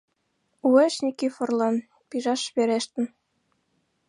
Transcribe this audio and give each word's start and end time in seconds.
Уэш 0.69 0.95
Никифорлан 1.03 1.75
пижаш 2.09 2.41
верештын. 2.55 3.05